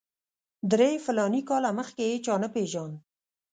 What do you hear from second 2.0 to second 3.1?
هېچا نه پېژاند.